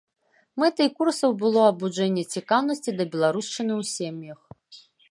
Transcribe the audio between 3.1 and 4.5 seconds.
беларушчыны ў сем'ях.